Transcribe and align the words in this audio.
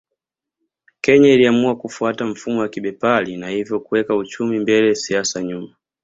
Kenya 1.01 1.29
iliamua 1.33 1.75
kufuata 1.75 2.25
mfumo 2.25 2.59
wa 2.59 2.69
kibepari 2.69 3.37
na 3.37 3.49
hivyo 3.49 3.79
kuweka 3.79 4.15
uchumi 4.15 4.59
mbele 4.59 4.95
siasa 4.95 5.43
nyuma 5.43 5.75